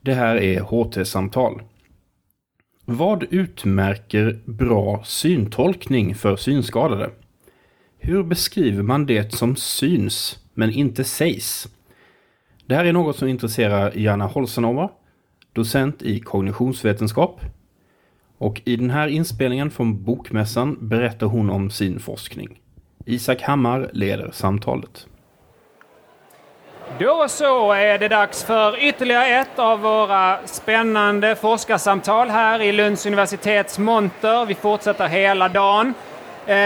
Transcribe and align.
Det 0.00 0.14
här 0.14 0.36
är 0.36 0.60
HT-samtal. 0.60 1.62
Vad 2.84 3.24
utmärker 3.30 4.40
bra 4.44 5.02
syntolkning 5.04 6.14
för 6.14 6.36
synskadade? 6.36 7.10
Hur 7.98 8.22
beskriver 8.22 8.82
man 8.82 9.06
det 9.06 9.34
som 9.34 9.56
syns 9.56 10.38
men 10.54 10.70
inte 10.70 11.04
sägs? 11.04 11.68
Det 12.66 12.74
här 12.74 12.84
är 12.84 12.92
något 12.92 13.16
som 13.16 13.28
intresserar 13.28 13.92
Jana 13.96 14.26
Holsenova, 14.26 14.90
docent 15.52 16.02
i 16.02 16.20
kognitionsvetenskap. 16.20 17.40
Och 18.38 18.62
i 18.64 18.76
den 18.76 18.90
här 18.90 19.08
inspelningen 19.08 19.70
från 19.70 20.04
Bokmässan 20.04 20.88
berättar 20.88 21.26
hon 21.26 21.50
om 21.50 21.70
sin 21.70 22.00
forskning. 22.00 22.60
Isak 23.06 23.42
Hammar 23.42 23.90
leder 23.92 24.30
samtalet. 24.32 25.06
Då 26.98 27.28
så 27.28 27.72
är 27.72 27.98
det 27.98 28.08
dags 28.08 28.44
för 28.44 28.78
ytterligare 28.82 29.26
ett 29.26 29.58
av 29.58 29.80
våra 29.80 30.38
spännande 30.44 31.36
forskarsamtal 31.36 32.30
här 32.30 32.62
i 32.62 32.72
Lunds 32.72 33.06
universitets 33.06 33.78
monter. 33.78 34.44
Vi 34.46 34.54
fortsätter 34.54 35.08
hela 35.08 35.48
dagen. 35.48 35.94
Eh, 36.46 36.56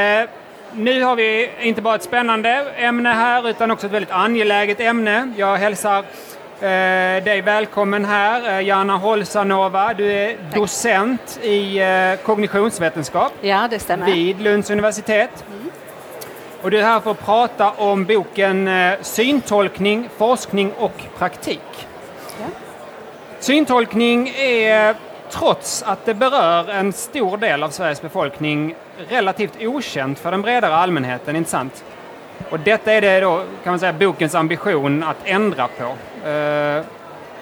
nu 0.73 1.03
har 1.03 1.17
vi 1.17 1.51
inte 1.61 1.83
bara 1.83 1.95
ett 1.95 2.03
spännande 2.03 2.49
ämne 2.77 3.09
här 3.09 3.49
utan 3.49 3.71
också 3.71 3.87
ett 3.87 3.93
väldigt 3.93 4.11
angeläget 4.11 4.81
ämne. 4.81 5.33
Jag 5.37 5.57
hälsar 5.57 5.99
eh, 5.99 7.25
dig 7.25 7.41
välkommen 7.45 8.05
här, 8.05 8.59
eh, 8.59 8.67
Jana 8.67 8.97
Holsanova. 8.97 9.95
Du 9.95 10.13
är 10.13 10.29
Tack. 10.29 10.55
docent 10.55 11.39
i 11.43 11.79
eh, 11.79 12.27
kognitionsvetenskap 12.27 13.33
ja, 13.41 13.69
det 13.71 13.79
stämmer. 13.79 14.07
vid 14.07 14.41
Lunds 14.41 14.71
universitet. 14.71 15.45
Mm. 15.49 15.62
Och 16.63 16.71
du 16.71 16.79
är 16.79 16.83
här 16.83 17.01
för 17.01 17.11
att 17.11 17.25
prata 17.25 17.71
om 17.71 18.05
boken 18.05 18.69
eh, 18.69 18.95
Syntolkning, 19.01 20.09
forskning 20.17 20.73
och 20.79 21.03
praktik. 21.19 21.87
Ja. 22.41 22.47
Syntolkning 23.39 24.29
är, 24.29 24.95
trots 25.31 25.83
att 25.83 26.05
det 26.05 26.15
berör 26.15 26.69
en 26.69 26.93
stor 26.93 27.37
del 27.37 27.63
av 27.63 27.71
Sveriges 27.71 28.03
befolkning, 28.03 28.75
relativt 29.09 29.63
okänt 29.63 30.19
för 30.19 30.31
den 30.31 30.43
bredare 30.43 30.75
allmänheten, 30.75 31.37
inte 31.37 31.51
sant? 31.51 31.85
Och 32.51 32.61
detta 32.61 32.93
är 32.93 33.01
det 33.01 33.21
då, 33.21 33.37
kan 33.37 33.73
man 33.73 33.79
säga, 33.79 33.93
bokens 33.93 34.35
ambition 34.35 35.03
att 35.03 35.17
ändra 35.25 35.69
på. 35.69 35.85
Eh, 35.85 36.85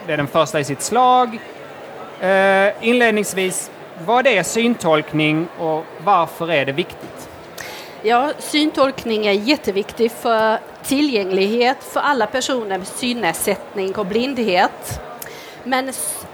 det 0.06 0.12
är 0.12 0.16
den 0.16 0.26
första 0.26 0.60
i 0.60 0.64
sitt 0.64 0.82
slag. 0.82 1.38
Eh, 2.20 2.68
inledningsvis, 2.80 3.70
vad 4.04 4.26
är 4.26 4.42
syntolkning 4.42 5.48
och 5.58 5.84
varför 6.04 6.50
är 6.50 6.66
det 6.66 6.72
viktigt? 6.72 7.29
Ja, 8.02 8.32
syntolkning 8.38 9.26
är 9.26 9.32
jätteviktigt 9.32 10.12
för 10.12 10.58
tillgänglighet 10.82 11.76
för 11.80 12.00
alla 12.00 12.26
personer 12.26 12.78
med 12.78 12.86
synnedsättning 12.86 13.94
och 13.94 14.06
blindhet. 14.06 15.00
Men 15.64 15.88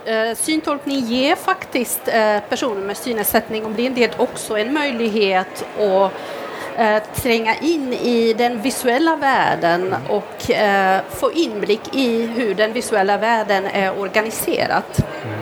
eh, 0.04 0.36
syntolkning 0.36 0.98
ger 0.98 1.36
faktiskt 1.36 2.08
eh, 2.08 2.38
personer 2.48 2.80
med 2.80 2.96
synnedsättning 2.96 3.64
och 3.64 3.70
blindhet 3.70 4.20
också 4.20 4.58
en 4.58 4.74
möjlighet 4.74 5.66
att 5.78 6.12
eh, 6.76 7.02
tränga 7.14 7.54
in 7.56 7.92
i 7.92 8.34
den 8.38 8.62
visuella 8.62 9.16
världen 9.16 9.94
och 10.08 10.50
få 11.10 11.32
inblick 11.32 11.94
i 11.94 12.26
hur 12.26 12.54
den 12.54 12.72
visuella 12.72 13.18
världen 13.18 13.66
är 13.66 13.98
organiserad. 13.98 14.82
Mm. 15.24 15.38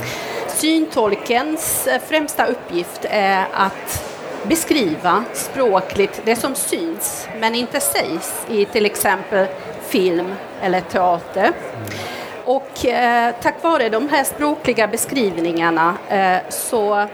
Syntolkens 0.49 1.89
främsta 2.09 2.47
uppgift 2.47 3.05
är 3.11 3.47
att 3.53 4.14
beskriva 4.49 5.25
språkligt 5.33 6.21
det 6.25 6.37
som 6.37 6.55
syns 6.55 7.29
men 7.41 7.55
inte 7.55 7.81
sägs 7.81 8.47
i 8.49 8.65
till 8.65 8.87
exempel 8.87 9.47
film 9.89 10.35
eller 10.63 10.81
teater. 10.81 11.53
Och 12.45 12.87
eh, 12.87 13.35
tack 13.43 13.63
vare 13.63 13.89
de 13.89 14.09
här 14.09 14.25
språkliga 14.25 14.87
beskrivningarna 14.87 15.97
eh, 16.09 16.37
så 16.49 17.07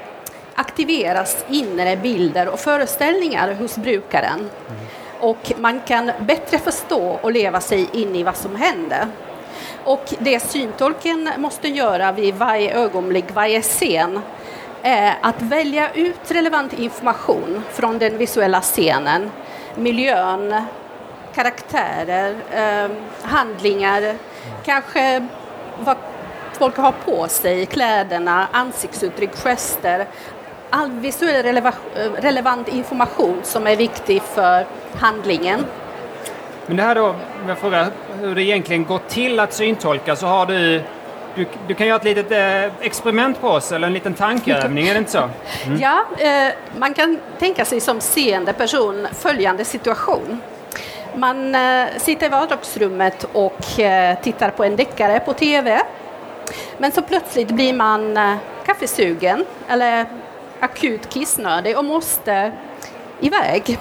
aktiveras 0.54 1.44
inre 1.48 1.96
bilder 1.96 2.48
och 2.48 2.60
föreställningar 2.60 3.54
hos 3.54 3.76
brukaren. 3.76 4.38
Mm. 4.38 4.80
Och 5.20 5.52
man 5.58 5.80
kan 5.80 6.12
bättre 6.20 6.58
förstå 6.58 7.18
och 7.22 7.32
leva 7.32 7.60
sig 7.60 7.88
in 7.92 8.16
i 8.16 8.22
vad 8.22 8.36
som 8.36 8.56
händer. 8.56 9.06
Och 9.84 10.14
det 10.18 10.40
syntolken 10.40 11.30
måste 11.36 11.68
göra 11.68 12.12
vid 12.12 12.34
varje 12.34 12.74
ögonblick, 12.74 13.24
varje 13.34 13.62
scen, 13.62 14.20
att 15.20 15.42
välja 15.42 15.92
ut 15.94 16.30
relevant 16.30 16.72
information 16.72 17.62
från 17.70 17.98
den 17.98 18.18
visuella 18.18 18.60
scenen, 18.60 19.30
miljön, 19.74 20.54
karaktärer, 21.34 22.34
ehm, 22.52 22.90
handlingar, 23.22 24.14
kanske 24.64 25.26
vad 25.78 25.96
folk 26.52 26.76
har 26.76 26.94
på 27.04 27.28
sig, 27.28 27.66
kläderna, 27.66 28.48
ansiktsuttryck, 28.52 29.36
gester. 29.36 30.06
All 30.70 30.90
visuell 30.90 31.62
relevant 32.16 32.68
information 32.68 33.40
som 33.42 33.66
är 33.66 33.76
viktig 33.76 34.22
för 34.22 34.66
handlingen. 34.94 35.64
Men 36.66 36.76
det 36.76 36.82
här 36.82 36.94
då, 36.94 37.06
om 37.08 37.48
jag 37.48 37.58
frågar 37.58 37.86
hur 38.20 38.34
det 38.34 38.42
egentligen 38.42 38.84
går 38.84 39.00
till 39.08 39.40
att 39.40 39.52
syntolka 39.52 40.16
så 40.16 40.26
har 40.26 40.46
du 40.46 40.82
du, 41.34 41.46
du, 41.68 41.74
kan 41.74 41.86
göra 41.86 41.96
ett 41.96 42.04
litet 42.04 42.32
eh, 42.32 42.86
experiment 42.86 43.40
på 43.40 43.48
oss, 43.48 43.72
eller 43.72 43.86
en 43.86 43.92
liten 43.92 44.14
tankeövning, 44.14 44.88
är 44.88 44.94
det 44.94 44.98
inte 44.98 45.10
så? 45.10 45.28
Mm. 45.66 45.80
Ja, 45.80 46.04
eh, 46.18 46.52
man 46.78 46.94
kan 46.94 47.18
tänka 47.38 47.64
sig 47.64 47.80
som 47.80 48.00
seende 48.00 48.52
person 48.52 49.08
följande 49.12 49.64
situation. 49.64 50.40
Man 51.16 51.54
eh, 51.54 51.86
sitter 51.96 52.26
i 52.26 52.28
vardagsrummet 52.28 53.26
och 53.32 53.80
eh, 53.80 54.18
tittar 54.22 54.50
på 54.50 54.64
en 54.64 54.76
deckare 54.76 55.20
på 55.20 55.32
TV. 55.32 55.82
Men 56.78 56.92
så 56.92 57.02
plötsligt 57.02 57.50
blir 57.50 57.72
man 57.72 58.16
eh, 58.16 58.36
kaffesugen 58.66 59.44
eller 59.68 60.06
akut 60.60 61.08
kissnödig 61.08 61.78
och 61.78 61.84
måste 61.84 62.52
iväg. 63.20 63.78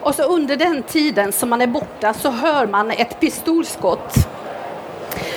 Och 0.00 0.14
så 0.14 0.22
under 0.22 0.56
den 0.56 0.82
tiden 0.82 1.32
som 1.32 1.50
man 1.50 1.60
är 1.60 1.66
borta 1.66 2.14
så 2.14 2.30
hör 2.30 2.66
man 2.66 2.90
ett 2.90 3.20
pistolskott 3.20 4.14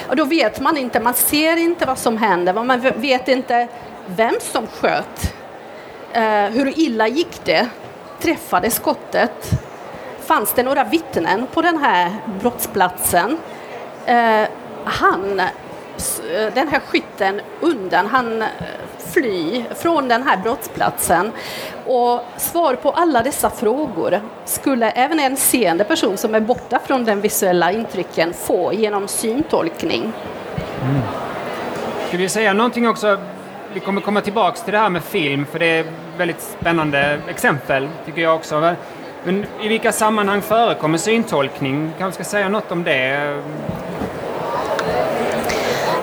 och 0.08 0.16
då 0.16 0.26
vet 0.26 0.60
man 0.60 0.78
inte, 0.78 1.00
man 1.00 1.14
ser 1.14 1.58
inte 1.58 1.86
vad 1.86 1.98
som 1.98 2.18
händer, 2.18 2.54
man 2.54 2.82
vet 2.96 3.28
inte 3.28 3.68
vem 4.08 4.36
som 4.40 4.68
sköt. 4.68 5.34
Eh, 6.14 6.46
hur 6.46 6.80
illa 6.80 7.08
gick 7.08 7.46
det? 7.46 7.68
Träffade 8.20 8.72
skottet? 8.72 9.52
Fanns 10.26 10.54
det 10.54 10.64
några 10.64 10.84
vittnen 10.84 11.48
på 11.54 11.62
den 11.62 11.78
här 11.78 12.12
brottsplatsen? 12.42 13.38
Eh, 14.06 14.44
han, 14.86 15.42
Eh, 15.97 16.53
den 16.53 16.67
här 16.67 16.79
skytten 16.79 17.41
undan, 17.61 18.07
han 18.07 18.41
eh, 18.41 18.47
fly 19.13 19.63
från 19.75 20.07
den 20.07 20.23
här 20.23 20.38
brottsplatsen. 20.38 21.31
Och 21.85 22.22
svar 22.38 22.75
på 22.75 22.91
alla 22.91 23.23
dessa 23.23 23.50
frågor 23.50 24.22
skulle 24.45 24.89
även 24.89 25.19
en 25.19 25.38
seende 25.38 25.83
person 25.83 26.17
som 26.17 26.35
är 26.35 26.39
borta 26.39 26.79
från 26.85 27.06
den 27.06 27.22
visuella 27.22 27.72
intrycken 27.72 28.33
få 28.33 28.73
genom 28.73 29.07
syntolkning. 29.07 30.01
Mm. 30.81 31.01
Ska 32.07 32.17
vi 32.17 32.29
säga 32.29 32.53
någonting 32.53 32.88
också? 32.88 33.17
Vi 33.73 33.79
kommer 33.79 34.01
komma 34.01 34.22
tillbaks 34.22 34.63
till 34.63 34.73
det 34.73 34.79
här 34.79 34.89
med 34.89 35.03
film, 35.03 35.45
för 35.45 35.59
det 35.59 35.66
är 35.66 35.85
väldigt 36.17 36.41
spännande 36.41 37.19
exempel, 37.27 37.89
tycker 38.06 38.22
jag 38.22 38.35
också. 38.35 38.75
Men 39.23 39.45
i 39.62 39.67
vilka 39.67 39.91
sammanhang 39.91 40.41
förekommer 40.41 40.97
syntolkning? 40.97 41.91
Kanske 41.97 42.23
ska 42.23 42.31
säga 42.31 42.50
något 42.50 42.72
om 42.72 42.83
det? 42.83 43.41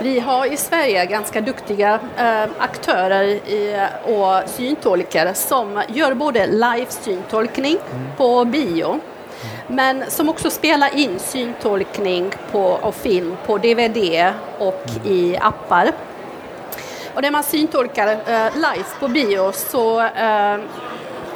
Vi 0.03 0.21
har 0.21 0.47
i 0.47 0.57
Sverige 0.57 1.07
ganska 1.07 1.41
duktiga 1.41 2.01
eh, 2.17 2.45
aktörer 2.59 3.25
i, 3.25 3.87
och 4.05 4.51
syntolkare 4.51 5.35
som 5.35 5.83
gör 5.89 6.15
både 6.15 6.47
live-syntolkning 6.47 7.77
mm. 7.93 8.17
på 8.17 8.45
bio 8.45 9.01
men 9.67 10.11
som 10.11 10.29
också 10.29 10.51
spelar 10.51 10.97
in 10.97 11.19
syntolkning 11.19 12.31
på, 12.51 12.65
och 12.65 12.95
film 12.95 13.37
på 13.47 13.59
DVD 13.59 14.33
och 14.59 14.85
mm. 14.89 15.13
i 15.13 15.37
appar. 15.41 15.93
Och 17.15 17.23
när 17.23 17.31
man 17.31 17.43
syntolkar 17.43 18.09
eh, 18.09 18.55
live 18.55 18.89
på 19.01 19.09
bio 19.09 19.53
så 19.53 20.01
eh, 20.01 20.59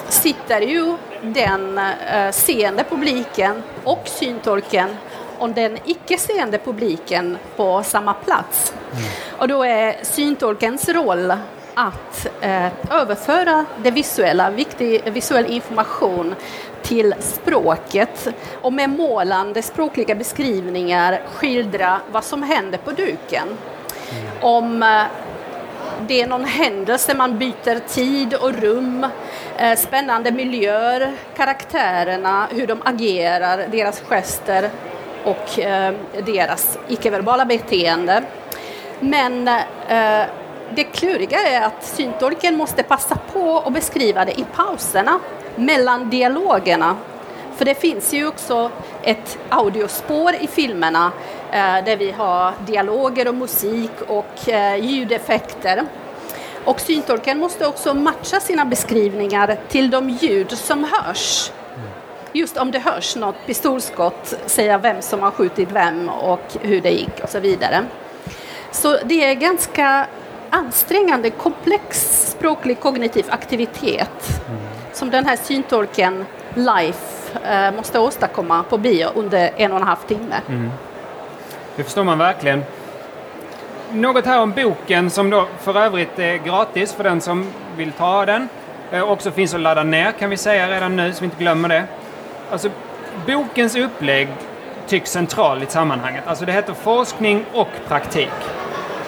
sitter 0.09 0.61
ju 0.61 0.97
den 1.23 1.79
eh, 1.79 2.31
seende 2.31 2.85
publiken 2.85 3.63
och 3.85 4.03
syntolken 4.05 4.97
och 5.39 5.51
den 5.51 5.79
icke-seende 5.85 6.59
publiken 6.59 7.39
på 7.57 7.83
samma 7.83 8.15
plats. 8.15 8.75
Mm. 8.93 9.05
Och 9.39 9.49
då 9.49 9.63
är 9.63 9.97
syntolkens 10.03 10.89
roll 10.89 11.33
att 11.75 12.27
eh, 12.41 12.67
överföra 12.91 13.65
det 13.83 13.91
visuella, 13.91 14.51
viktig 14.51 15.13
visuell 15.13 15.47
information 15.47 16.35
till 16.83 17.15
språket 17.21 18.29
och 18.63 18.73
med 18.73 18.91
målande 18.91 19.63
språkliga 19.63 20.15
beskrivningar 20.15 21.21
skildra 21.35 22.01
vad 22.13 22.25
som 22.25 22.43
händer 22.43 22.79
på 22.79 22.91
duken. 22.91 23.49
Mm. 23.49 24.27
Om 24.41 24.83
eh, 24.83 25.03
det 26.09 26.23
är 26.23 26.27
någon 26.27 26.45
händelse, 26.45 27.15
man 27.15 27.39
byter 27.39 27.89
tid 27.89 28.35
och 28.35 28.55
rum, 28.55 29.07
eh, 29.59 29.77
spännande 29.79 30.33
miljöer, 30.33 31.13
karaktärerna, 31.37 32.47
hur 32.51 32.67
de 32.67 32.83
agerar, 32.85 33.69
deras 33.71 34.01
gester 34.01 34.71
och 35.27 35.59
eh, 35.59 35.95
deras 36.27 36.79
icke-verbala 36.89 37.45
beteende. 37.45 38.23
Men 39.01 39.49
eh, 39.89 40.23
det 40.75 40.85
kluriga 40.85 41.39
är 41.39 41.63
att 41.63 41.85
syntolken 41.85 42.57
måste 42.57 42.83
passa 42.83 43.19
på 43.33 43.59
att 43.59 43.73
beskriva 43.73 44.25
det 44.25 44.41
i 44.41 44.45
pauserna 44.55 45.19
mellan 45.57 46.11
dialogerna. 46.11 46.97
För 47.57 47.65
det 47.65 47.75
finns 47.75 48.15
ju 48.15 48.27
också 48.27 48.71
ett 49.03 49.39
audiospår 49.49 50.35
i 50.41 50.47
filmerna 50.47 51.13
eh, 51.53 51.85
där 51.85 51.97
vi 51.97 52.11
har 52.11 52.53
dialoger 52.67 53.29
och 53.29 53.35
musik 53.35 53.91
och 54.09 54.49
eh, 54.49 54.77
ljudeffekter. 54.77 55.83
Och 56.65 56.81
syntolken 56.81 57.39
måste 57.39 57.67
också 57.67 57.95
matcha 57.95 58.41
sina 58.41 58.65
beskrivningar 58.65 59.57
till 59.69 59.91
de 59.91 60.11
ljud 60.11 60.59
som 60.59 60.85
hörs. 60.85 61.51
Just 62.37 62.57
om 62.57 62.71
det 62.71 62.79
hörs 62.79 63.17
något 63.17 63.47
pistolskott, 63.47 64.35
säga 64.47 64.79
vem 64.79 65.03
som 65.03 65.23
har 65.23 65.31
skjutit 65.31 65.69
vem 65.73 66.09
och 66.09 66.57
hur 66.61 66.81
det 66.81 66.91
gick 66.91 67.21
och 67.23 67.29
så 67.29 67.41
vidare. 67.41 67.85
Så 68.71 68.99
det 69.05 69.25
är 69.25 69.35
ganska 69.35 70.07
ansträngande, 70.51 71.31
komplex 71.31 71.99
språklig 72.31 72.81
kognitiv 72.81 73.27
aktivitet 73.29 74.41
mm. 74.49 74.61
som 74.93 75.11
den 75.11 75.27
här 75.27 75.37
syntolken 75.37 76.25
Life 76.55 77.39
eh, 77.45 77.75
måste 77.75 77.99
åstadkomma 77.99 78.63
på 78.63 78.79
bio 78.79 79.09
under 79.15 79.51
en 79.57 79.73
och 79.73 79.81
en 79.81 79.87
halv 79.87 80.07
timme. 80.09 80.37
Mm. 80.49 80.71
Det 81.77 81.85
förstår 81.85 82.05
man 82.05 82.19
verkligen. 82.19 82.65
Något 83.93 84.27
här 84.27 84.41
om 84.41 84.53
boken 84.53 85.11
som 85.11 85.31
då 85.31 85.47
för 85.61 85.77
övrigt 85.77 86.19
är 86.19 86.37
gratis 86.37 86.93
för 86.93 87.05
den 87.05 87.21
som 87.21 87.47
vill 87.77 87.93
ta 87.93 88.27
den. 88.27 88.49
Eh, 88.91 89.11
också 89.11 89.31
finns 89.31 89.55
att 89.55 89.61
ladda 89.61 89.83
ner 89.83 90.13
kan 90.13 90.31
vi 90.31 90.37
säga 90.37 90.71
redan 90.71 90.97
nu 90.97 91.13
så 91.13 91.21
vi 91.21 91.25
inte 91.25 91.39
glömmer 91.39 91.69
det. 91.69 91.85
Alltså, 92.51 92.71
bokens 93.27 93.77
upplägg 93.77 94.29
tycks 94.87 95.11
central 95.11 95.63
i 95.63 95.67
sammanhanget. 95.67 96.27
Alltså 96.27 96.45
det 96.45 96.53
heter 96.53 96.75
forskning 96.75 97.45
och 97.53 97.69
praktik. 97.89 98.31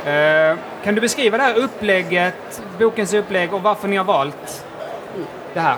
Eh, 0.05 0.57
kan 0.85 0.95
du 0.95 1.01
beskriva 1.01 1.37
det 1.37 1.43
här 1.43 1.55
upplägget, 1.55 2.63
bokens 2.79 3.15
upplägg 3.15 3.55
och 3.55 3.63
varför 3.63 3.89
ni 3.89 3.97
har 3.97 4.05
valt 4.05 4.65
det 5.55 5.61
här? 5.61 5.77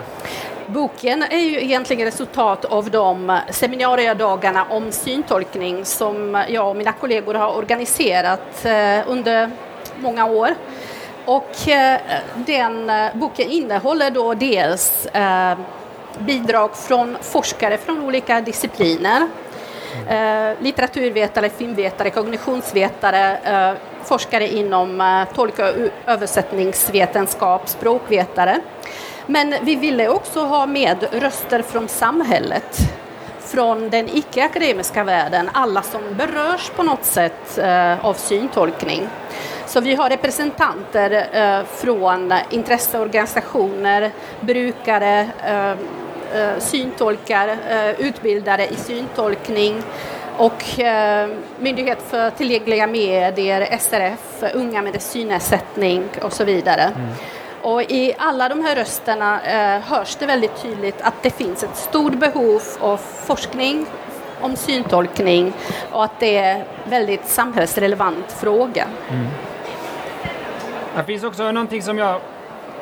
Boken 0.65 1.23
är 1.23 1.37
ju 1.37 1.61
egentligen 1.61 2.05
resultat 2.05 2.65
av 2.65 2.91
de 2.91 3.39
seminariedagarna 3.49 4.65
om 4.69 4.91
syntolkning 4.91 5.85
som 5.85 6.43
jag 6.49 6.69
och 6.69 6.75
mina 6.75 6.91
kollegor 6.91 7.33
har 7.33 7.57
organiserat 7.57 8.65
eh, 8.65 8.99
under 9.07 9.51
många 9.97 10.25
år. 10.25 10.49
Och 11.25 11.69
eh, 11.69 11.99
den 12.35 12.89
eh, 12.89 13.09
boken 13.13 13.49
innehåller 13.49 14.11
då 14.11 14.33
dels 14.33 15.07
bidrag 16.21 16.75
från 16.75 17.17
forskare 17.21 17.77
från 17.77 18.01
olika 18.01 18.41
discipliner 18.41 19.27
Eh, 20.07 20.61
litteraturvetare, 20.61 21.49
filmvetare, 21.49 22.09
kognitionsvetare, 22.09 23.37
eh, 23.37 23.77
forskare 24.03 24.47
inom 24.47 25.01
eh, 25.01 25.35
tolk 25.35 25.59
och 25.59 25.65
översättningsvetenskap, 26.05 27.69
språkvetare. 27.69 28.59
Men 29.25 29.55
vi 29.61 29.75
ville 29.75 30.09
också 30.09 30.39
ha 30.39 30.65
med 30.65 31.07
röster 31.11 31.61
från 31.61 31.87
samhället, 31.87 32.77
från 33.39 33.89
den 33.89 34.09
icke-akademiska 34.09 35.03
världen, 35.03 35.49
alla 35.53 35.81
som 35.81 36.01
berörs 36.11 36.69
på 36.75 36.83
något 36.83 37.05
sätt 37.05 37.57
eh, 37.57 38.05
av 38.05 38.13
syntolkning. 38.13 39.07
Så 39.65 39.81
vi 39.81 39.95
har 39.95 40.09
representanter 40.09 41.27
eh, 41.31 41.65
från 41.65 42.33
intresseorganisationer, 42.49 44.11
brukare, 44.39 45.27
eh, 45.45 45.75
syntolkar, 46.59 47.47
eh, 47.47 48.01
utbildare 48.01 48.67
i 48.67 48.75
syntolkning 48.75 49.83
och 50.37 50.79
eh, 50.79 51.29
Myndighet 51.59 52.01
för 52.01 52.29
tillgängliga 52.29 52.87
medier, 52.87 53.77
SRF, 53.79 54.43
Unga 54.53 54.81
med 54.81 55.01
synnedsättning 55.01 56.03
och 56.21 56.33
så 56.33 56.43
vidare. 56.43 56.81
Mm. 56.81 57.09
Och 57.61 57.81
i 57.81 58.13
alla 58.17 58.49
de 58.49 58.61
här 58.61 58.75
rösterna 58.75 59.41
eh, 59.41 59.81
hörs 59.81 60.15
det 60.15 60.25
väldigt 60.25 60.61
tydligt 60.61 61.01
att 61.01 61.23
det 61.23 61.29
finns 61.29 61.63
ett 61.63 61.75
stort 61.75 62.13
behov 62.13 62.61
av 62.79 62.97
forskning 62.97 63.85
om 64.41 64.55
syntolkning 64.55 65.53
och 65.91 66.03
att 66.03 66.19
det 66.19 66.37
är 66.37 66.55
en 66.55 66.65
väldigt 66.89 67.27
samhällsrelevant 67.27 68.31
fråga. 68.31 68.87
Mm. 69.09 69.27
Det 70.95 71.03
finns 71.03 71.23
också 71.23 71.51
någonting 71.51 71.81
som 71.81 71.97
jag 71.97 72.21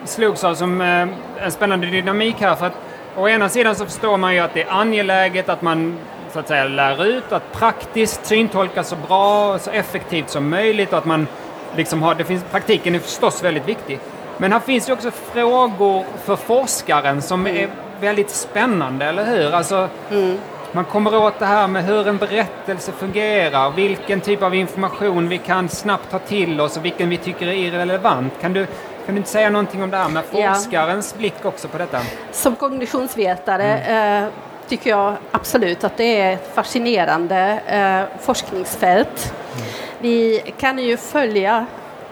slogs 0.06 0.44
av 0.44 0.56
som 0.56 0.82
eh, 0.82 1.08
en 1.46 1.52
spännande 1.52 1.88
dynamik 1.88 2.36
här. 2.42 2.56
för 2.56 2.66
att 2.66 2.89
Å 3.16 3.30
ena 3.30 3.50
sidan 3.50 3.76
så 3.76 3.86
förstår 3.86 4.18
man 4.18 4.34
ju 4.34 4.40
att 4.40 4.54
det 4.54 4.62
är 4.62 4.72
angeläget 4.72 5.50
att 5.50 5.62
man 5.62 5.98
så 6.34 6.40
att 6.40 6.48
säga 6.48 6.64
lär 6.64 7.06
ut 7.06 7.32
att 7.32 7.52
praktiskt 7.52 8.26
syntolka 8.26 8.84
så 8.84 8.96
bra 8.96 9.54
och 9.54 9.62
så 9.62 9.72
effektivt 9.72 10.30
som 10.30 10.50
möjligt 10.50 10.92
och 10.92 10.98
att 10.98 11.06
man 11.06 11.28
liksom 11.76 12.02
har, 12.02 12.16
det 12.16 12.24
finns, 12.24 12.44
praktiken 12.52 12.96
är 12.96 13.00
förstås 13.00 13.44
väldigt 13.44 13.68
viktig. 13.68 14.00
Men 14.38 14.52
här 14.52 14.60
finns 14.60 14.90
ju 14.90 14.94
också 14.94 15.12
frågor 15.12 16.06
för 16.24 16.36
forskaren 16.36 17.22
som 17.22 17.48
mm. 17.48 17.64
är 17.64 17.70
väldigt 18.02 18.30
spännande, 18.30 19.06
eller 19.06 19.26
hur? 19.26 19.54
Alltså, 19.54 19.90
mm. 20.12 20.38
Man 20.72 20.86
kommer 20.86 21.16
åt 21.16 21.40
det 21.40 21.46
här 21.46 21.68
med 21.68 21.86
hur 21.86 22.08
en 22.08 22.18
berättelse 22.18 22.92
fungerar, 22.92 23.72
vilken 23.72 24.22
typ 24.22 24.44
av 24.44 24.56
information 24.56 25.30
vi 25.30 25.38
kan 25.38 25.70
snabbt 25.70 26.12
ta 26.12 26.20
till 26.20 26.62
oss 26.62 26.78
och 26.78 26.86
vilken 26.86 27.10
vi 27.10 27.18
tycker 27.18 27.48
är 27.48 27.54
irrelevant. 27.54 28.34
Kan 28.42 28.54
du 28.54 28.68
kan 29.10 29.16
du 29.16 29.20
inte 29.20 29.30
säga 29.30 29.50
någonting 29.50 29.84
om 29.84 29.92
det 29.92 29.98
här 29.98 30.10
med 30.10 30.26
forskarens 30.26 31.12
ja. 31.14 31.18
blick 31.18 31.46
också 31.46 31.68
på 31.68 31.78
detta? 31.78 32.02
Som 32.32 32.56
kognitionsvetare 32.56 33.78
mm. 33.78 34.24
eh, 34.24 34.30
tycker 34.68 34.90
jag 34.90 35.16
absolut 35.32 35.84
att 35.84 35.98
det 35.98 36.20
är 36.20 36.34
ett 36.34 36.52
fascinerande 36.56 37.60
eh, 37.68 38.22
forskningsfält. 38.22 39.34
Mm. 39.56 39.68
Vi 40.00 40.44
kan 40.58 40.80
ju 40.80 40.98
följa 40.98 41.66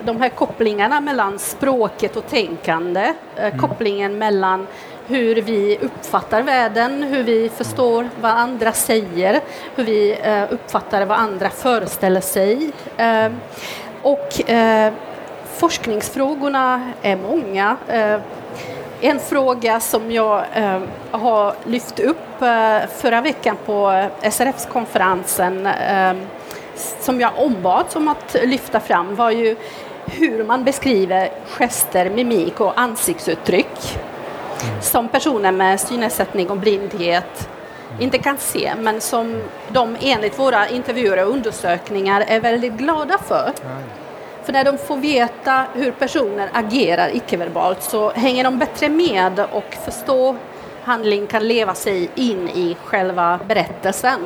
de 0.04 0.22
här 0.22 0.30
kopplingarna 0.30 1.02
mellan 1.02 1.40
språket 1.40 2.16
och 2.16 2.28
tänkande, 2.28 3.14
eh, 3.36 3.46
mm. 3.46 3.60
kopplingen 3.60 4.18
mellan 4.18 4.68
hur 5.08 5.36
vi 5.36 5.78
uppfattar 5.82 6.42
världen, 6.42 7.04
hur 7.04 7.24
vi 7.24 7.50
förstår 7.50 8.10
vad 8.22 8.32
andra 8.32 8.72
säger, 8.72 9.42
hur 9.76 9.84
vi 9.84 10.18
eh, 10.24 10.44
uppfattar 10.54 11.06
vad 11.06 11.18
andra 11.18 11.50
föreställer 11.50 12.22
sig. 12.22 12.72
Eh, 12.98 13.32
och 14.02 14.50
eh, 14.50 14.94
Forskningsfrågorna 15.58 16.92
är 17.02 17.16
många. 17.16 17.78
Eh, 17.88 18.20
en 19.02 19.20
fråga 19.20 19.80
som 19.80 20.12
jag 20.12 20.46
eh, 20.54 20.82
har 21.12 21.54
lyft 21.66 22.00
upp 22.00 22.42
eh, 22.42 22.80
förra 22.98 23.22
veckan 23.22 23.58
på 23.66 24.08
SRF-konferensen 24.32 25.70
som 27.00 27.20
jag 27.20 27.32
ombads 27.38 27.96
om 27.96 28.08
att 28.08 28.36
lyfta 28.44 28.80
fram 28.80 29.16
var 29.16 29.32
ju 29.32 29.56
hur 30.06 30.44
man 30.44 30.64
beskriver 30.64 31.30
gester, 31.48 32.10
mimik 32.10 32.60
och 32.60 32.80
ansiktsuttryck 32.80 34.00
som 34.82 35.08
personer 35.08 35.52
med 35.52 35.80
synnedsättning 35.80 36.50
och 36.50 36.58
blindhet 36.58 37.50
inte 38.00 38.18
kan 38.18 38.38
se 38.38 38.74
men 38.78 39.02
som 39.02 39.42
de 39.68 39.98
enligt 40.02 40.40
våra 40.40 40.68
intervjuer 40.68 41.26
och 41.26 41.32
undersökningar 41.32 42.24
är 42.28 42.40
väldigt 42.40 42.74
glada 42.74 43.18
för. 43.18 43.52
För 44.48 44.54
när 44.54 44.64
de 44.64 44.78
får 44.78 44.98
veta 44.98 45.66
hur 45.74 45.92
personer 45.92 46.50
agerar 46.54 47.16
icke-verbalt 47.16 47.84
så 47.84 48.12
hänger 48.12 48.44
de 48.44 48.60
bättre 48.60 48.90
med 48.90 49.40
och 49.52 49.78
förstår 49.86 50.36
handling 50.84 51.28
kan 51.28 51.48
leva 51.48 51.74
sig 51.74 52.10
in 52.16 52.50
i 52.50 52.78
själva 52.84 53.40
berättelsen. 53.48 54.20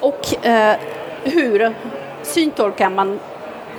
Och 0.00 0.46
eh, 0.46 0.76
hur 1.22 1.74
syntolkar 2.22 2.90
man 2.90 3.20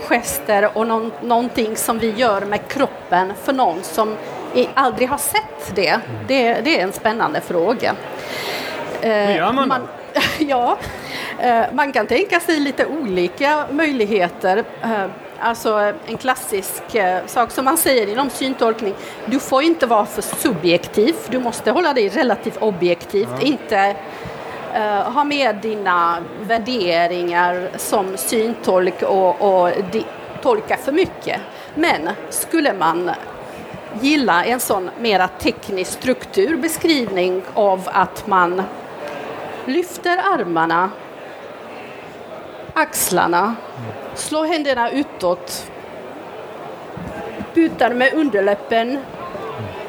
gester 0.08 0.78
och 0.78 0.88
någon, 0.88 1.12
någonting 1.22 1.76
som 1.76 2.00
vi 2.00 2.12
gör 2.12 2.42
med 2.42 2.68
kroppen 2.68 3.34
för 3.44 3.54
någon 3.54 3.84
som 3.84 4.18
aldrig 4.74 5.10
har 5.10 5.18
sett 5.18 5.76
det? 5.76 6.00
Det, 6.28 6.54
det 6.54 6.80
är 6.80 6.84
en 6.84 6.94
spännande 6.94 7.42
fråga. 7.42 7.96
Hur 9.02 9.36
gör 9.36 9.54
man, 9.54 9.68
man 9.68 9.88
ja, 10.40 10.78
eh, 11.40 11.64
man 11.72 11.92
kan 11.92 12.08
tänka 12.08 12.40
sig 12.40 12.60
lite 12.60 12.86
olika 12.86 13.66
möjligheter. 13.72 14.64
Alltså 15.44 15.94
en 16.06 16.18
klassisk 16.18 16.96
eh, 16.96 17.26
sak 17.26 17.52
som 17.52 17.66
man 17.66 17.78
säger 17.78 18.08
inom 18.08 18.30
syntolkning. 18.30 18.94
Du 19.26 19.40
får 19.40 19.64
inte 19.64 19.86
vara 19.86 20.06
för 20.06 20.22
subjektiv, 20.22 21.16
du 21.30 21.40
måste 21.40 21.72
hålla 21.72 21.94
dig 21.94 22.10
relativt 22.10 22.58
objektivt, 22.58 23.30
ja. 23.40 23.42
inte 23.42 23.96
uh, 24.76 25.12
ha 25.12 25.24
med 25.24 25.56
dina 25.56 26.18
värderingar 26.42 27.70
som 27.78 28.18
syntolk 28.18 29.02
och, 29.02 29.42
och 29.42 29.72
di, 29.92 30.06
tolka 30.42 30.78
för 30.78 30.92
mycket. 30.92 31.42
Men 31.76 32.10
skulle 32.30 32.74
man 32.74 33.12
gilla 34.02 34.46
en 34.46 34.60
sån 34.60 34.90
mera 35.00 35.28
teknisk 35.28 35.92
strukturbeskrivning 35.92 37.42
av 37.54 37.90
att 37.94 38.28
man 38.28 38.64
lyfter 39.66 40.18
armarna, 40.18 40.90
axlarna, 42.74 43.56
Slå 44.16 44.44
händerna 44.44 44.92
utåt. 44.92 45.72
Putar 47.54 47.94
med 47.94 48.14
underläppen 48.14 49.00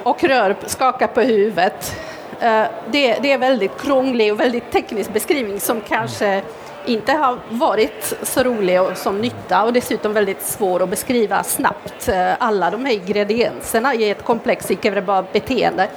och 0.03 0.25
rör, 0.25 0.57
skakar 0.67 1.07
på 1.07 1.21
huvudet. 1.21 1.97
Eh, 2.41 2.65
det, 2.91 3.19
det 3.23 3.33
är 3.33 3.39
väldigt 3.39 3.83
krånglig 3.83 4.33
och 4.33 4.41
väldigt 4.41 4.71
teknisk 4.71 5.13
beskrivning 5.13 5.61
som 5.61 5.81
kanske 5.81 6.43
inte 6.87 7.13
har 7.13 7.39
varit 7.49 8.15
så 8.23 8.43
rolig 8.43 8.83
och 8.83 8.97
som 8.97 9.21
nytta 9.21 9.65
och 9.65 9.73
dessutom 9.73 10.13
väldigt 10.13 10.43
svår 10.43 10.83
att 10.83 10.89
beskriva 10.89 11.43
snabbt 11.43 12.09
eh, 12.09 12.33
alla 12.39 12.71
de 12.71 12.85
här 12.85 12.93
ingredienserna 12.93 13.95
i 13.95 14.11
ett 14.11 14.25
komplext 14.25 14.71
icke-verbalt 14.71 15.33
beteende. 15.33 15.89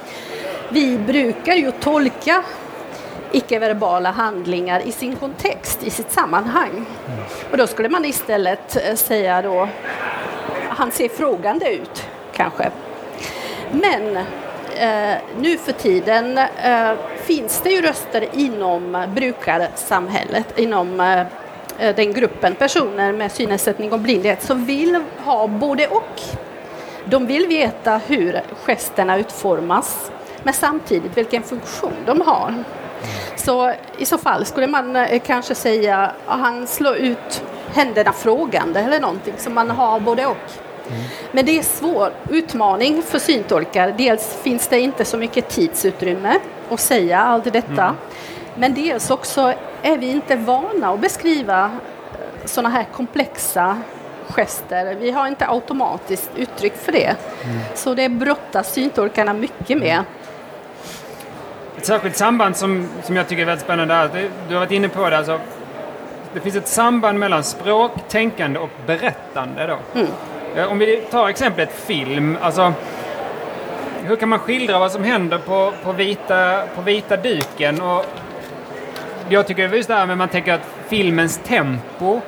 Vi 0.68 0.98
brukar 0.98 1.54
ju 1.54 1.70
tolka 1.70 2.44
icke-verbala 3.32 4.10
handlingar 4.10 4.80
i 4.80 4.92
sin 4.92 5.16
kontext, 5.16 5.82
i 5.82 5.90
sitt 5.90 6.12
sammanhang. 6.12 6.86
Och 7.50 7.56
då 7.56 7.66
skulle 7.66 7.88
man 7.88 8.04
istället 8.04 8.76
eh, 8.76 8.94
säga 8.94 9.42
då, 9.42 9.68
han 10.68 10.90
ser 10.90 11.08
frågande 11.08 11.74
ut, 11.74 12.06
kanske. 12.32 12.70
Men 13.72 14.16
eh, 14.16 15.18
nu 15.40 15.58
för 15.58 15.72
tiden 15.72 16.38
eh, 16.38 16.92
finns 17.24 17.60
det 17.60 17.70
ju 17.70 17.82
röster 17.82 18.28
inom 18.32 19.06
brukarsamhället, 19.14 20.58
inom 20.58 21.00
eh, 21.00 21.20
eh, 21.78 21.96
den 21.96 22.12
gruppen 22.12 22.54
personer 22.54 23.12
med 23.12 23.32
synnedsättning 23.32 23.92
och 23.92 23.98
blindhet 23.98 24.42
som 24.42 24.64
vill 24.64 25.02
ha 25.24 25.46
både 25.46 25.86
och. 25.86 26.20
De 27.04 27.26
vill 27.26 27.46
veta 27.46 28.00
hur 28.06 28.40
gesterna 28.66 29.18
utformas 29.18 30.10
men 30.42 30.54
samtidigt 30.54 31.16
vilken 31.16 31.42
funktion 31.42 31.92
de 32.06 32.20
har. 32.20 32.54
Så 33.38 33.72
i 33.98 34.04
så 34.04 34.18
fall 34.18 34.44
skulle 34.44 34.66
man 34.66 34.96
eh, 34.96 35.20
kanske 35.26 35.54
säga 35.54 36.12
att 36.26 36.40
han 36.40 36.66
slår 36.66 36.96
ut 36.96 37.42
händerna 37.74 38.12
frågande 38.12 38.80
eller 38.80 39.00
någonting 39.00 39.34
så 39.36 39.50
man 39.50 39.70
har 39.70 40.00
både 40.00 40.26
och. 40.26 40.36
Men 41.32 41.46
det 41.46 41.52
är 41.52 41.58
en 41.58 41.64
svår 41.64 42.12
utmaning 42.30 43.02
för 43.02 43.18
syntolkar. 43.18 43.94
Dels 43.98 44.34
finns 44.42 44.68
det 44.68 44.80
inte 44.80 45.04
så 45.04 45.16
mycket 45.16 45.48
tidsutrymme 45.48 46.38
att 46.70 46.80
säga 46.80 47.20
allt 47.20 47.52
detta. 47.52 47.84
Mm. 47.84 47.96
Men 48.54 48.74
dels 48.74 49.10
också 49.10 49.54
är 49.82 49.98
vi 49.98 50.10
inte 50.10 50.36
vana 50.36 50.90
att 50.92 51.00
beskriva 51.00 51.64
eh, 51.64 52.46
sådana 52.46 52.68
här 52.68 52.84
komplexa 52.92 53.78
gester. 54.28 54.94
Vi 54.94 55.10
har 55.10 55.26
inte 55.26 55.48
automatiskt 55.48 56.30
uttryck 56.36 56.76
för 56.76 56.92
det. 56.92 57.16
Mm. 57.44 57.58
Så 57.74 57.94
det 57.94 58.08
brottas 58.08 58.72
syntolkarna 58.72 59.32
mycket 59.32 59.78
med. 59.78 60.04
Ett 61.78 61.86
särskilt 61.86 62.16
samband 62.16 62.56
som, 62.56 62.88
som 63.02 63.16
jag 63.16 63.28
tycker 63.28 63.42
är 63.42 63.46
väldigt 63.46 63.64
spännande 63.64 63.94
är, 63.94 64.08
du, 64.08 64.30
du 64.48 64.54
har 64.54 64.60
varit 64.60 64.70
inne 64.70 64.88
på 64.88 65.10
det, 65.10 65.18
alltså, 65.18 65.40
det 66.34 66.40
finns 66.40 66.56
ett 66.56 66.68
samband 66.68 67.18
mellan 67.18 67.44
språk, 67.44 67.92
tänkande 68.08 68.58
och 68.58 68.70
berättande. 68.86 69.66
Då. 69.66 70.00
Mm. 70.00 70.10
Eh, 70.56 70.72
om 70.72 70.78
vi 70.78 70.96
tar 71.10 71.28
exemplet 71.28 71.72
film, 71.72 72.38
alltså 72.42 72.72
hur 74.04 74.16
kan 74.16 74.28
man 74.28 74.38
skildra 74.38 74.78
vad 74.78 74.92
som 74.92 75.04
händer 75.04 75.38
på, 75.38 75.72
på, 75.82 75.92
vita, 75.92 76.62
på 76.74 76.82
vita 76.82 77.16
duken? 77.16 77.80
Och 77.80 78.04
jag 79.28 79.46
tycker 79.46 79.68
det 79.68 79.74
är 79.74 79.76
just 79.76 79.88
det 79.88 79.94
här 79.94 80.06
med 80.06 80.18
man 80.18 80.28
tänker 80.28 80.54
att 80.54 80.68
filmens 80.88 81.40
tempo, 81.44 82.20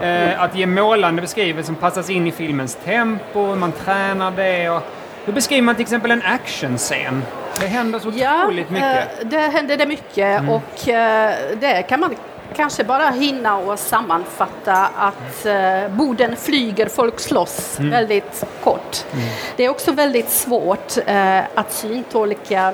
eh, 0.00 0.42
att 0.42 0.56
ge 0.56 0.66
målande 0.66 1.22
beskrivelser 1.22 1.66
som 1.66 1.74
passas 1.74 2.10
in 2.10 2.26
i 2.26 2.32
filmens 2.32 2.78
tempo, 2.84 3.54
man 3.54 3.72
tränar 3.72 4.30
det. 4.30 4.70
Och, 4.70 4.82
hur 5.24 5.32
beskriver 5.32 5.62
man 5.62 5.74
till 5.74 5.82
exempel 5.82 6.10
en 6.10 6.22
actionscen? 6.22 7.22
Det 7.60 7.66
händer 7.66 7.98
så 7.98 8.08
otroligt 8.08 8.70
mycket. 8.70 9.20
Eh, 9.20 9.26
det 9.26 9.38
händer 9.38 9.76
det 9.76 9.86
mycket 9.86 10.40
mm. 10.40 10.50
och 10.50 10.88
eh, 10.88 11.34
det 11.60 11.82
kan 11.82 12.00
man 12.00 12.16
kanske 12.56 12.84
bara 12.84 13.10
hinna 13.10 13.56
och 13.56 13.78
sammanfatta 13.78 14.88
att 14.96 15.46
eh, 15.46 15.88
Boden 15.88 16.36
flyger, 16.36 16.88
folk 16.88 17.20
slåss 17.20 17.78
mm. 17.78 17.90
väldigt 17.90 18.44
kort. 18.64 19.04
Mm. 19.12 19.24
Det 19.56 19.64
är 19.64 19.68
också 19.68 19.92
väldigt 19.92 20.30
svårt 20.30 20.96
eh, 21.06 21.38
att 21.54 21.72
syntolka 21.72 22.72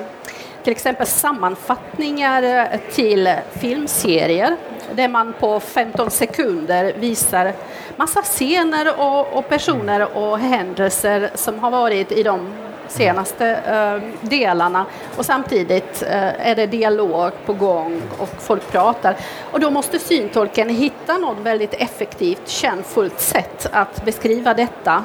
till 0.63 0.71
exempel 0.71 1.07
sammanfattningar 1.07 2.69
till 2.91 3.33
filmserier 3.51 4.55
där 4.91 5.07
man 5.07 5.33
på 5.33 5.59
15 5.59 6.11
sekunder 6.11 6.93
visar 6.93 7.53
massa 7.95 8.21
scener 8.21 8.99
och, 8.99 9.37
och 9.37 9.49
personer 9.49 10.17
och 10.17 10.39
händelser 10.39 11.29
som 11.35 11.59
har 11.59 11.71
varit 11.71 12.11
i 12.11 12.23
de 12.23 12.53
senaste 12.87 13.47
eh, 13.47 14.29
delarna 14.29 14.85
och 15.17 15.25
samtidigt 15.25 16.03
eh, 16.03 16.49
är 16.49 16.55
det 16.55 16.65
dialog 16.65 17.31
på 17.45 17.53
gång 17.53 18.01
och 18.17 18.29
folk 18.39 18.71
pratar. 18.71 19.15
Och 19.51 19.59
då 19.59 19.69
måste 19.69 19.99
syntolken 19.99 20.69
hitta 20.69 21.17
något 21.17 21.37
väldigt 21.37 21.73
effektivt, 21.73 22.47
kärnfullt 22.47 23.19
sätt 23.19 23.69
att 23.71 24.05
beskriva 24.05 24.53
detta 24.53 25.03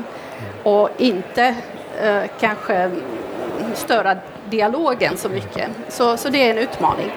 och 0.63 0.89
inte 0.99 1.55
eh, 2.03 2.23
kanske 2.41 2.91
störa 3.75 4.17
dialogen 4.51 5.17
så 5.17 5.29
mycket. 5.29 5.69
Så, 5.89 6.17
så 6.17 6.29
det 6.29 6.49
är 6.49 6.51
en 6.51 6.59
utmaning. 6.59 7.11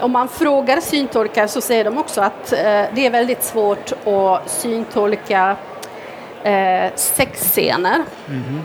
Om 0.00 0.12
man 0.12 0.28
frågar 0.28 0.80
syntolkar 0.80 1.46
så 1.46 1.60
säger 1.60 1.84
de 1.84 1.98
också 1.98 2.20
att 2.20 2.52
eh, 2.52 2.58
det 2.94 3.06
är 3.06 3.10
väldigt 3.10 3.44
svårt 3.44 3.92
att 4.06 4.50
syntolka 4.50 5.56
eh, 6.42 6.92
sexscener. 6.94 8.02
Mm. 8.28 8.62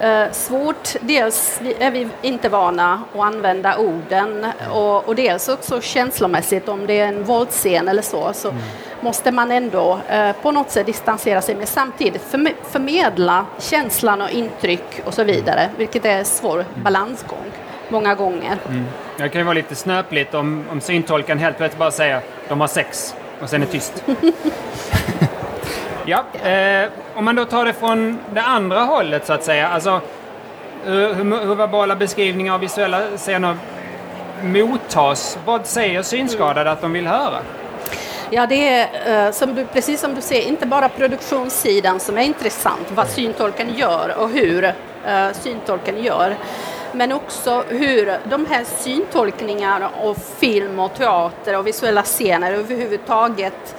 Eh, 0.00 0.32
svårt, 0.32 0.96
dels 1.00 1.60
är 1.78 1.90
vi 1.90 2.08
inte 2.22 2.48
vana 2.48 3.02
att 3.14 3.20
använda 3.20 3.76
orden 3.78 4.46
och, 4.70 5.08
och 5.08 5.14
dels 5.14 5.48
också 5.48 5.80
känslomässigt 5.80 6.68
om 6.68 6.86
det 6.86 7.00
är 7.00 7.08
en 7.08 7.24
våldsscen 7.24 7.88
eller 7.88 8.02
så, 8.02 8.32
så 8.32 8.48
mm. 8.48 8.62
måste 9.00 9.30
man 9.30 9.50
ändå 9.50 10.00
eh, 10.08 10.32
på 10.32 10.50
något 10.50 10.70
sätt 10.70 10.86
distansera 10.86 11.42
sig 11.42 11.54
men 11.54 11.66
samtidigt 11.66 12.22
förme 12.22 12.52
förmedla 12.70 13.46
känslan 13.58 14.22
och 14.22 14.30
intryck 14.30 15.02
och 15.04 15.14
så 15.14 15.24
vidare, 15.24 15.70
vilket 15.76 16.04
är 16.04 16.18
en 16.18 16.24
svår 16.24 16.54
mm. 16.54 16.82
balansgång 16.82 17.52
många 17.88 18.14
gånger. 18.14 18.58
Mm. 18.68 18.84
Det 19.16 19.28
kan 19.28 19.40
ju 19.40 19.44
vara 19.44 19.54
lite 19.54 19.74
snöpligt 19.74 20.34
om, 20.34 20.64
om 20.70 20.80
syntolken 20.80 21.38
helt 21.38 21.56
plötsligt 21.56 21.78
bara 21.78 21.90
säger 21.90 22.20
de 22.48 22.60
har 22.60 22.68
sex 22.68 23.14
och 23.40 23.50
sen 23.50 23.62
är 23.62 23.66
tyst. 23.66 24.04
Ja, 26.04 26.24
eh, 26.48 26.88
om 27.14 27.24
man 27.24 27.36
då 27.36 27.44
tar 27.44 27.64
det 27.64 27.72
från 27.72 28.18
det 28.30 28.42
andra 28.42 28.80
hållet 28.80 29.26
så 29.26 29.32
att 29.32 29.44
säga. 29.44 29.68
Alltså, 29.68 30.00
hur, 30.84 31.46
hur 31.46 31.54
verbala 31.54 31.96
beskrivningar 31.96 32.54
av 32.54 32.60
visuella 32.60 33.00
scener 33.16 33.56
mottas. 34.42 35.38
Vad 35.44 35.66
säger 35.66 36.02
synskadade 36.02 36.70
att 36.70 36.80
de 36.80 36.92
vill 36.92 37.06
höra? 37.06 37.38
Ja, 38.30 38.46
det 38.46 38.68
är 38.68 39.26
eh, 39.26 39.32
som 39.32 39.54
du, 39.54 39.64
precis 39.64 40.00
som 40.00 40.14
du 40.14 40.20
säger, 40.20 40.48
inte 40.48 40.66
bara 40.66 40.88
produktionssidan 40.88 42.00
som 42.00 42.18
är 42.18 42.22
intressant, 42.22 42.90
vad 42.94 43.08
syntolken 43.08 43.74
gör 43.74 44.14
och 44.18 44.28
hur 44.28 44.64
uh, 44.64 45.32
syntolken 45.32 46.02
gör, 46.02 46.36
men 46.92 47.12
också 47.12 47.64
hur 47.68 48.18
de 48.24 48.46
här 48.46 48.64
syntolkningarna 48.64 49.90
av 50.02 50.18
film 50.38 50.78
och 50.78 50.94
teater 50.94 51.58
och 51.58 51.66
visuella 51.66 52.02
scener 52.02 52.52
överhuvudtaget 52.52 53.76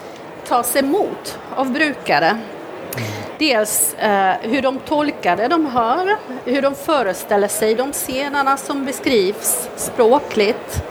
tas 0.53 0.75
emot 0.75 1.39
av 1.55 1.71
brukare. 1.71 2.37
Dels 3.37 3.93
eh, 3.93 4.33
hur 4.41 4.61
de 4.61 4.79
tolkar 4.79 5.37
det 5.37 5.47
de 5.47 5.65
hör, 5.65 6.17
hur 6.45 6.61
de 6.61 6.75
föreställer 6.75 7.47
sig 7.47 7.75
de 7.75 7.91
scenerna 7.91 8.57
som 8.57 8.85
beskrivs 8.85 9.69
språkligt 9.75 10.83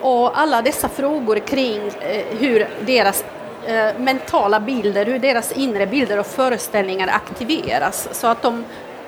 och 0.00 0.40
alla 0.40 0.62
dessa 0.62 0.88
frågor 0.88 1.38
kring 1.38 1.86
eh, 1.86 2.24
hur 2.38 2.68
deras 2.80 3.24
eh, 3.66 3.98
mentala 3.98 4.60
bilder, 4.60 5.06
hur 5.06 5.18
deras 5.18 5.52
inre 5.52 5.86
bilder 5.86 6.18
och 6.18 6.26
föreställningar 6.26 7.08
aktiveras 7.08 8.08
så 8.12 8.26
att 8.26 8.42
de 8.42 8.64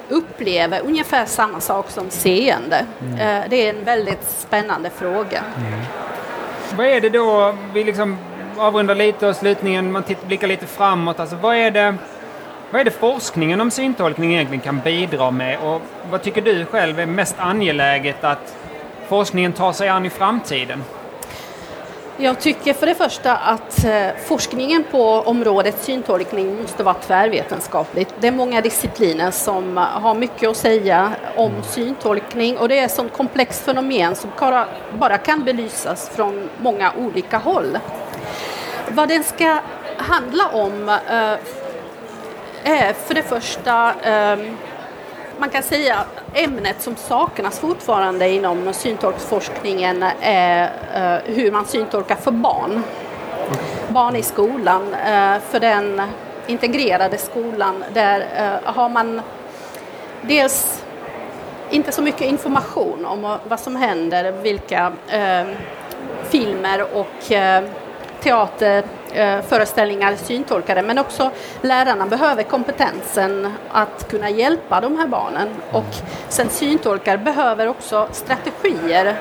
upplever 0.08 0.80
ungefär 0.84 1.26
samma 1.26 1.60
sak 1.60 1.90
som 1.90 2.10
seende. 2.10 2.86
Mm. 3.00 3.42
Eh, 3.42 3.48
det 3.50 3.56
är 3.56 3.70
en 3.70 3.84
väldigt 3.84 4.30
spännande 4.38 4.90
fråga. 4.90 5.42
Mm. 5.56 5.80
Vad 6.76 6.86
är 6.86 7.00
det 7.00 7.10
då 7.10 7.54
vi 7.74 7.84
liksom 7.84 8.16
avrunda 8.58 8.94
lite 8.94 9.26
och 9.26 9.36
slutningen, 9.36 9.92
man 9.92 10.02
blickar 10.26 10.48
lite 10.48 10.66
framåt. 10.66 11.20
Alltså, 11.20 11.36
vad, 11.36 11.56
är 11.56 11.70
det, 11.70 11.94
vad 12.70 12.80
är 12.80 12.84
det 12.84 12.90
forskningen 12.90 13.60
om 13.60 13.70
syntolkning 13.70 14.34
egentligen 14.34 14.60
kan 14.60 14.80
bidra 14.80 15.30
med? 15.30 15.58
Och 15.58 15.82
vad 16.10 16.22
tycker 16.22 16.42
du 16.42 16.64
själv 16.64 17.00
är 17.00 17.06
mest 17.06 17.34
angeläget 17.38 18.24
att 18.24 18.56
forskningen 19.08 19.52
tar 19.52 19.72
sig 19.72 19.88
an 19.88 20.06
i 20.06 20.10
framtiden? 20.10 20.82
Jag 22.20 22.40
tycker 22.40 22.74
för 22.74 22.86
det 22.86 22.94
första 22.94 23.36
att 23.36 23.84
eh, 23.84 24.06
forskningen 24.26 24.84
på 24.90 25.02
området 25.20 25.78
syntolkning 25.82 26.62
måste 26.62 26.82
vara 26.82 26.94
tvärvetenskapligt. 26.94 28.14
Det 28.20 28.28
är 28.28 28.32
många 28.32 28.60
discipliner 28.60 29.30
som 29.30 29.76
har 29.76 30.14
mycket 30.14 30.48
att 30.48 30.56
säga 30.56 31.12
om 31.36 31.52
syntolkning 31.62 32.58
och 32.58 32.68
det 32.68 32.78
är 32.78 32.84
ett 32.84 32.90
sådant 32.90 33.12
komplext 33.12 33.64
fenomen 33.64 34.14
som 34.14 34.30
bara 34.98 35.18
kan 35.18 35.44
belysas 35.44 36.08
från 36.08 36.48
många 36.60 36.92
olika 36.96 37.38
håll. 37.38 37.78
Vad 38.90 39.08
den 39.08 39.24
ska 39.24 39.58
handla 39.96 40.48
om 40.48 40.88
eh, 40.88 41.34
är 42.64 42.92
för 42.92 43.14
det 43.14 43.22
första 43.22 43.94
eh, 44.02 44.38
man 45.38 45.50
kan 45.50 45.62
säga 45.62 46.04
ämnet 46.34 46.82
som 46.82 46.96
saknas 46.96 47.58
fortfarande 47.58 48.28
inom 48.28 48.72
syntolksforskningen 48.72 50.04
är 50.20 50.70
eh, 50.94 51.34
hur 51.34 51.52
man 51.52 51.66
syntolkar 51.66 52.14
för 52.14 52.30
barn. 52.30 52.82
Barn 53.88 54.16
i 54.16 54.22
skolan, 54.22 54.94
eh, 54.94 55.38
för 55.50 55.60
den 55.60 56.02
integrerade 56.46 57.18
skolan, 57.18 57.84
där 57.94 58.26
har 58.64 58.88
man 58.88 59.20
dels 60.22 60.84
inte 61.70 61.92
så 61.92 62.02
mycket 62.02 62.20
information 62.20 63.06
om 63.06 63.38
vad 63.48 63.60
som 63.60 63.76
händer, 63.76 64.32
vilka 64.32 64.92
filmer 66.30 66.96
och 66.96 67.32
teaterföreställningar 68.22 70.16
syntolkade 70.16 70.82
men 70.82 70.98
också 70.98 71.30
lärarna 71.62 72.06
behöver 72.06 72.42
kompetensen 72.42 73.52
att 73.70 74.08
kunna 74.10 74.30
hjälpa 74.30 74.80
de 74.80 74.96
här 74.96 75.06
barnen 75.06 75.48
och 75.72 75.94
sen 76.28 76.48
syntolkar 76.50 77.16
behöver 77.16 77.68
också 77.68 78.08
strategier 78.12 79.16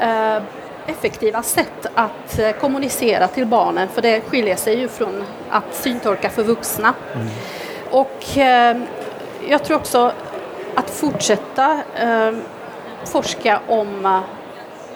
eh, 0.00 0.42
effektiva 0.86 1.42
sätt 1.42 1.86
att 1.94 2.38
eh, 2.38 2.52
kommunicera 2.52 3.28
till 3.28 3.46
barnen 3.46 3.88
för 3.88 4.02
det 4.02 4.20
skiljer 4.20 4.56
sig 4.56 4.78
ju 4.78 4.88
från 4.88 5.24
att 5.50 5.74
syntolka 5.74 6.30
för 6.30 6.42
vuxna. 6.42 6.94
Mm. 7.14 7.26
Och 7.90 8.38
eh, 8.38 8.76
jag 9.48 9.64
tror 9.64 9.76
också 9.76 10.12
att 10.74 10.90
fortsätta 10.90 11.80
eh, 11.96 12.32
forska 13.04 13.60
om 13.68 14.22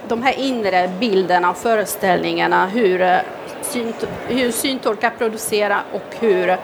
de 0.08 0.22
här 0.22 0.38
inre 0.38 0.90
bilderna 1.00 1.50
och 1.50 1.56
föreställningarna, 1.56 2.66
hur, 2.66 3.00
uh, 3.00 3.16
synt 3.62 4.08
hur 4.26 4.50
syntolkar 4.50 5.12
producerar 5.18 5.82
och 5.92 6.16
hur 6.20 6.48
uh, 6.48 6.56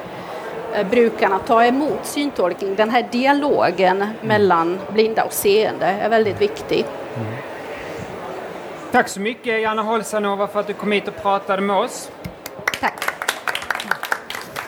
brukarna 0.91 1.39
tar 1.39 1.65
emot 1.65 2.01
syntolkning. 2.03 2.75
Den 2.75 2.91
här 2.91 3.09
dialogen 3.11 3.97
mm. 3.97 4.15
mellan 4.23 4.79
blinda 4.93 5.25
och 5.25 5.33
seende 5.33 5.87
är 5.87 6.09
väldigt 6.09 6.41
viktig. 6.41 6.85
Mm. 7.17 7.33
Tack 8.93 9.09
så 9.09 9.21
mycket 9.21 9.63
Janna 9.63 9.83
Holsanova 9.83 10.47
för 10.47 10.61
att 10.61 10.67
du 10.67 10.73
kom 10.73 10.93
hit 10.93 11.09
och 11.09 11.17
pratade 11.23 11.63
med 11.63 11.77
oss. 11.77 12.11
Tack. 12.81 13.05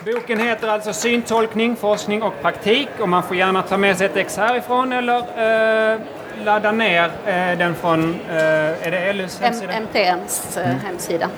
Boken 0.04 0.40
heter 0.40 0.68
alltså 0.68 0.92
Syntolkning, 0.92 1.76
forskning 1.76 2.22
och 2.22 2.40
praktik 2.42 2.88
och 3.00 3.08
man 3.08 3.22
får 3.22 3.36
gärna 3.36 3.62
ta 3.62 3.76
med 3.76 3.96
sig 3.96 4.06
ett 4.06 4.16
ex 4.16 4.36
härifrån 4.36 4.92
eller 4.92 5.18
eh, 5.18 6.00
ladda 6.44 6.72
ner 6.72 7.10
eh, 7.26 7.58
den 7.58 7.74
från, 7.74 8.20
eh, 8.30 8.86
är 8.86 8.90
det 8.90 9.12
LUs 9.12 9.40
hemsida? 9.40 9.72
MTNs 9.72 10.56
eh, 10.56 10.70
mm. 10.70 10.80
hemsida. 10.80 11.28